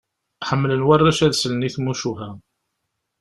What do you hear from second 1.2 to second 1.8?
ad slen i